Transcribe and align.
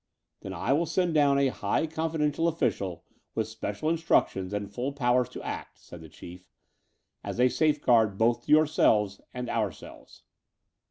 "Then 0.39 0.51
I 0.51 0.73
will 0.73 0.87
send 0.87 1.13
down 1.13 1.37
a 1.37 1.49
high 1.49 1.85
confidential 1.85 2.47
official 2.47 3.05
with 3.35 3.47
special 3.47 3.87
instructions 3.87 4.51
and 4.51 4.67
full 4.73 4.93
powers 4.93 5.29
to 5.29 5.43
act," 5.43 5.77
said 5.77 6.01
the 6.01 6.09
Chief, 6.09 6.49
"as 7.23 7.39
a 7.39 7.49
safeguard 7.49 8.17
both 8.17 8.47
to 8.47 8.51
your 8.51 8.65
selves 8.65 9.21
and 9.31 9.47
ourselves." 9.47 10.23